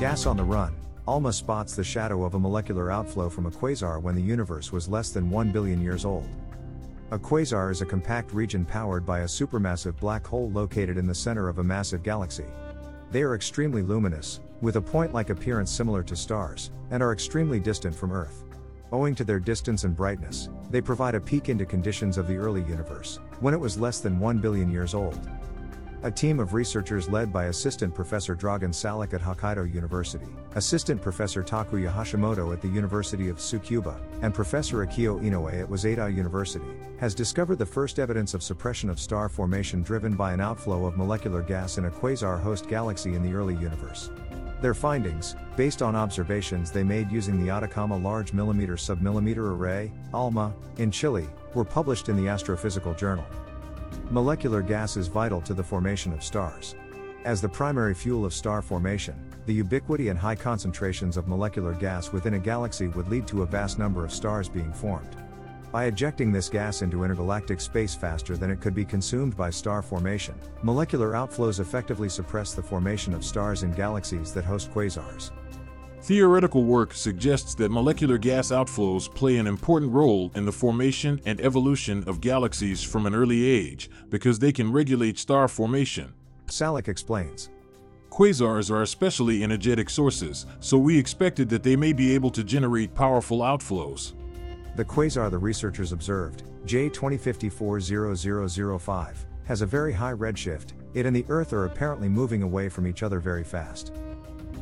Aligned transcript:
Gas 0.00 0.24
on 0.24 0.38
the 0.38 0.42
run. 0.42 0.74
ALMA 1.06 1.30
spots 1.30 1.76
the 1.76 1.84
shadow 1.84 2.24
of 2.24 2.32
a 2.32 2.38
molecular 2.38 2.90
outflow 2.90 3.28
from 3.28 3.44
a 3.44 3.50
quasar 3.50 4.00
when 4.00 4.14
the 4.14 4.22
universe 4.22 4.72
was 4.72 4.88
less 4.88 5.10
than 5.10 5.28
1 5.28 5.52
billion 5.52 5.82
years 5.82 6.06
old. 6.06 6.26
A 7.10 7.18
quasar 7.18 7.70
is 7.70 7.82
a 7.82 7.84
compact 7.84 8.32
region 8.32 8.64
powered 8.64 9.04
by 9.04 9.20
a 9.20 9.24
supermassive 9.26 10.00
black 10.00 10.26
hole 10.26 10.50
located 10.52 10.96
in 10.96 11.06
the 11.06 11.14
center 11.14 11.50
of 11.50 11.58
a 11.58 11.62
massive 11.62 12.02
galaxy. 12.02 12.46
They 13.10 13.20
are 13.20 13.34
extremely 13.34 13.82
luminous, 13.82 14.40
with 14.62 14.76
a 14.76 14.80
point 14.80 15.12
like 15.12 15.28
appearance 15.28 15.70
similar 15.70 16.02
to 16.04 16.16
stars, 16.16 16.70
and 16.90 17.02
are 17.02 17.12
extremely 17.12 17.60
distant 17.60 17.94
from 17.94 18.10
Earth. 18.10 18.44
Owing 18.92 19.14
to 19.16 19.24
their 19.24 19.38
distance 19.38 19.84
and 19.84 19.94
brightness, 19.94 20.48
they 20.70 20.80
provide 20.80 21.14
a 21.14 21.20
peek 21.20 21.50
into 21.50 21.66
conditions 21.66 22.16
of 22.16 22.26
the 22.26 22.38
early 22.38 22.62
universe, 22.62 23.18
when 23.40 23.52
it 23.52 23.60
was 23.60 23.78
less 23.78 24.00
than 24.00 24.18
1 24.18 24.38
billion 24.38 24.70
years 24.70 24.94
old. 24.94 25.28
A 26.02 26.10
team 26.10 26.40
of 26.40 26.54
researchers 26.54 27.10
led 27.10 27.30
by 27.30 27.44
Assistant 27.46 27.94
Professor 27.94 28.34
Dragan 28.34 28.74
Salak 28.74 29.12
at 29.12 29.20
Hokkaido 29.20 29.70
University, 29.70 30.24
Assistant 30.54 31.02
Professor 31.02 31.42
Takuya 31.42 31.92
Hashimoto 31.92 32.54
at 32.54 32.62
the 32.62 32.68
University 32.68 33.28
of 33.28 33.36
Tsukuba, 33.36 34.00
and 34.22 34.32
Professor 34.32 34.78
Akio 34.86 35.20
Inoue 35.20 35.60
at 35.60 35.68
Waseda 35.68 36.08
University, 36.14 36.64
has 36.98 37.14
discovered 37.14 37.58
the 37.58 37.66
first 37.66 37.98
evidence 37.98 38.32
of 38.32 38.42
suppression 38.42 38.88
of 38.88 38.98
star 38.98 39.28
formation 39.28 39.82
driven 39.82 40.14
by 40.14 40.32
an 40.32 40.40
outflow 40.40 40.86
of 40.86 40.96
molecular 40.96 41.42
gas 41.42 41.76
in 41.76 41.84
a 41.84 41.90
quasar 41.90 42.40
host 42.40 42.66
galaxy 42.66 43.14
in 43.14 43.22
the 43.22 43.34
early 43.34 43.56
universe. 43.56 44.08
Their 44.62 44.72
findings, 44.72 45.36
based 45.54 45.82
on 45.82 45.96
observations 45.96 46.70
they 46.70 46.82
made 46.82 47.12
using 47.12 47.44
the 47.44 47.50
Atacama 47.50 47.98
Large 47.98 48.32
Millimeter 48.32 48.76
Submillimeter 48.76 49.54
Array, 49.54 49.92
ALMA, 50.14 50.54
in 50.78 50.90
Chile, 50.90 51.28
were 51.52 51.64
published 51.64 52.08
in 52.08 52.16
the 52.16 52.30
Astrophysical 52.30 52.96
Journal. 52.96 53.26
Molecular 54.12 54.60
gas 54.60 54.96
is 54.96 55.06
vital 55.06 55.40
to 55.42 55.54
the 55.54 55.62
formation 55.62 56.12
of 56.12 56.24
stars. 56.24 56.74
As 57.24 57.40
the 57.40 57.48
primary 57.48 57.94
fuel 57.94 58.24
of 58.24 58.34
star 58.34 58.60
formation, 58.60 59.14
the 59.46 59.54
ubiquity 59.54 60.08
and 60.08 60.18
high 60.18 60.34
concentrations 60.34 61.16
of 61.16 61.28
molecular 61.28 61.74
gas 61.74 62.10
within 62.10 62.34
a 62.34 62.38
galaxy 62.40 62.88
would 62.88 63.06
lead 63.06 63.24
to 63.28 63.42
a 63.42 63.46
vast 63.46 63.78
number 63.78 64.04
of 64.04 64.12
stars 64.12 64.48
being 64.48 64.72
formed. 64.72 65.14
By 65.70 65.84
ejecting 65.84 66.32
this 66.32 66.48
gas 66.48 66.82
into 66.82 67.04
intergalactic 67.04 67.60
space 67.60 67.94
faster 67.94 68.36
than 68.36 68.50
it 68.50 68.60
could 68.60 68.74
be 68.74 68.84
consumed 68.84 69.36
by 69.36 69.50
star 69.50 69.80
formation, 69.80 70.34
molecular 70.64 71.12
outflows 71.12 71.60
effectively 71.60 72.08
suppress 72.08 72.52
the 72.52 72.64
formation 72.64 73.14
of 73.14 73.24
stars 73.24 73.62
in 73.62 73.70
galaxies 73.70 74.34
that 74.34 74.44
host 74.44 74.72
quasars. 74.72 75.30
Theoretical 76.02 76.64
work 76.64 76.94
suggests 76.94 77.54
that 77.56 77.70
molecular 77.70 78.16
gas 78.16 78.50
outflows 78.50 79.14
play 79.14 79.36
an 79.36 79.46
important 79.46 79.92
role 79.92 80.30
in 80.34 80.46
the 80.46 80.52
formation 80.52 81.20
and 81.26 81.38
evolution 81.42 82.02
of 82.06 82.22
galaxies 82.22 82.82
from 82.82 83.04
an 83.04 83.14
early 83.14 83.44
age 83.44 83.90
because 84.08 84.38
they 84.38 84.50
can 84.50 84.72
regulate 84.72 85.18
star 85.18 85.46
formation. 85.46 86.14
Salak 86.46 86.88
explains. 86.88 87.50
Quasars 88.08 88.70
are 88.70 88.80
especially 88.80 89.44
energetic 89.44 89.90
sources, 89.90 90.46
so 90.60 90.78
we 90.78 90.98
expected 90.98 91.50
that 91.50 91.62
they 91.62 91.76
may 91.76 91.92
be 91.92 92.14
able 92.14 92.30
to 92.30 92.42
generate 92.42 92.94
powerful 92.94 93.40
outflows. 93.40 94.14
The 94.76 94.86
quasar 94.86 95.30
the 95.30 95.36
researchers 95.36 95.92
observed, 95.92 96.44
J20540005, 96.64 99.16
has 99.44 99.60
a 99.60 99.66
very 99.66 99.92
high 99.92 100.14
redshift, 100.14 100.72
it 100.94 101.04
and 101.04 101.14
the 101.14 101.26
Earth 101.28 101.52
are 101.52 101.66
apparently 101.66 102.08
moving 102.08 102.42
away 102.42 102.70
from 102.70 102.86
each 102.86 103.02
other 103.02 103.20
very 103.20 103.44
fast. 103.44 103.92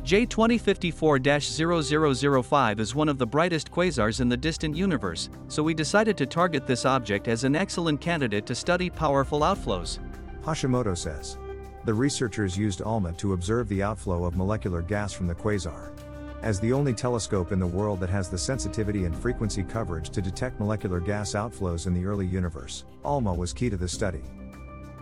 J2054-0005 0.03 2.79
is 2.79 2.95
one 2.95 3.09
of 3.09 3.17
the 3.17 3.27
brightest 3.27 3.71
quasars 3.71 4.21
in 4.21 4.29
the 4.29 4.37
distant 4.37 4.75
universe, 4.75 5.29
so 5.47 5.61
we 5.61 5.73
decided 5.73 6.17
to 6.17 6.25
target 6.25 6.65
this 6.65 6.85
object 6.85 7.27
as 7.27 7.43
an 7.43 7.55
excellent 7.55 8.01
candidate 8.01 8.45
to 8.45 8.55
study 8.55 8.89
powerful 8.89 9.41
outflows. 9.41 9.99
Hashimoto 10.41 10.97
says. 10.97 11.37
The 11.85 11.93
researchers 11.93 12.57
used 12.57 12.81
ALMA 12.81 13.13
to 13.13 13.33
observe 13.33 13.67
the 13.67 13.83
outflow 13.83 14.25
of 14.25 14.35
molecular 14.35 14.81
gas 14.81 15.13
from 15.13 15.27
the 15.27 15.35
quasar. 15.35 15.91
As 16.41 16.59
the 16.59 16.71
only 16.71 16.93
telescope 16.93 17.51
in 17.51 17.59
the 17.59 17.67
world 17.67 17.99
that 17.99 18.09
has 18.09 18.29
the 18.29 18.37
sensitivity 18.37 19.03
and 19.03 19.13
frequency 19.15 19.63
coverage 19.63 20.09
to 20.11 20.21
detect 20.21 20.59
molecular 20.59 21.01
gas 21.01 21.33
outflows 21.33 21.87
in 21.87 21.93
the 21.93 22.05
early 22.05 22.25
universe, 22.25 22.85
ALMA 23.03 23.33
was 23.33 23.51
key 23.51 23.69
to 23.69 23.75
the 23.75 23.87
study. 23.87 24.21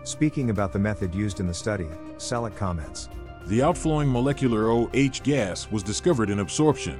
Speaking 0.03 0.49
about 0.49 0.73
the 0.73 0.79
method 0.79 1.13
used 1.13 1.39
in 1.39 1.47
the 1.47 1.53
study, 1.53 1.87
Salak 2.17 2.55
comments 2.55 3.09
the 3.47 3.63
outflowing 3.63 4.11
molecular 4.11 4.69
OH 4.69 5.23
gas 5.23 5.71
was 5.71 5.81
discovered 5.81 6.29
in 6.29 6.39
absorption. 6.39 6.99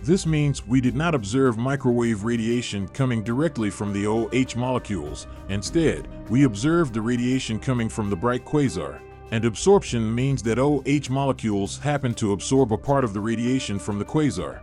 This 0.00 0.26
means 0.26 0.66
we 0.66 0.80
did 0.80 0.94
not 0.94 1.14
observe 1.14 1.58
microwave 1.58 2.24
radiation 2.24 2.86
coming 2.88 3.22
directly 3.22 3.68
from 3.68 3.92
the 3.92 4.06
OH 4.06 4.58
molecules. 4.58 5.26
Instead, 5.48 6.08
we 6.28 6.44
observed 6.44 6.94
the 6.94 7.00
radiation 7.00 7.58
coming 7.58 7.88
from 7.88 8.10
the 8.10 8.16
bright 8.16 8.44
quasar. 8.44 9.00
And 9.32 9.44
absorption 9.44 10.14
means 10.14 10.42
that 10.42 10.58
OH 10.58 11.10
molecules 11.10 11.78
happen 11.78 12.14
to 12.14 12.32
absorb 12.32 12.72
a 12.72 12.78
part 12.78 13.02
of 13.02 13.12
the 13.12 13.20
radiation 13.20 13.78
from 13.78 13.98
the 13.98 14.04
quasar. 14.04 14.60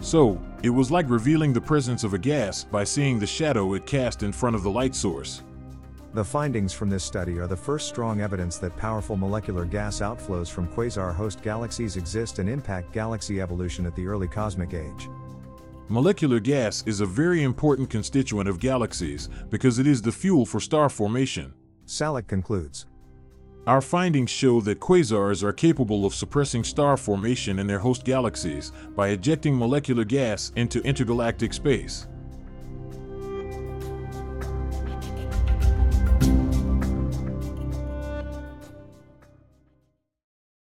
So, 0.00 0.40
it 0.62 0.70
was 0.70 0.90
like 0.90 1.08
revealing 1.08 1.52
the 1.52 1.60
presence 1.60 2.04
of 2.04 2.14
a 2.14 2.18
gas 2.18 2.64
by 2.64 2.84
seeing 2.84 3.18
the 3.18 3.26
shadow 3.26 3.74
it 3.74 3.86
cast 3.86 4.22
in 4.22 4.32
front 4.32 4.54
of 4.54 4.62
the 4.62 4.70
light 4.70 4.94
source. 4.94 5.42
The 6.14 6.24
findings 6.24 6.72
from 6.72 6.88
this 6.88 7.02
study 7.02 7.40
are 7.40 7.48
the 7.48 7.56
first 7.56 7.88
strong 7.88 8.20
evidence 8.20 8.58
that 8.58 8.76
powerful 8.76 9.16
molecular 9.16 9.64
gas 9.64 9.98
outflows 9.98 10.48
from 10.48 10.68
quasar 10.68 11.12
host 11.12 11.42
galaxies 11.42 11.96
exist 11.96 12.38
and 12.38 12.48
impact 12.48 12.92
galaxy 12.92 13.40
evolution 13.40 13.84
at 13.84 13.96
the 13.96 14.06
early 14.06 14.28
cosmic 14.28 14.74
age. 14.74 15.08
Molecular 15.88 16.38
gas 16.38 16.84
is 16.86 17.00
a 17.00 17.06
very 17.06 17.42
important 17.42 17.90
constituent 17.90 18.48
of 18.48 18.60
galaxies 18.60 19.28
because 19.50 19.80
it 19.80 19.88
is 19.88 20.00
the 20.00 20.12
fuel 20.12 20.46
for 20.46 20.60
star 20.60 20.88
formation. 20.88 21.52
Salak 21.84 22.28
concludes. 22.28 22.86
Our 23.66 23.80
findings 23.80 24.30
show 24.30 24.60
that 24.60 24.78
quasars 24.78 25.42
are 25.42 25.52
capable 25.52 26.06
of 26.06 26.14
suppressing 26.14 26.62
star 26.62 26.96
formation 26.96 27.58
in 27.58 27.66
their 27.66 27.80
host 27.80 28.04
galaxies 28.04 28.70
by 28.94 29.08
ejecting 29.08 29.58
molecular 29.58 30.04
gas 30.04 30.52
into 30.54 30.80
intergalactic 30.82 31.52
space. 31.52 32.06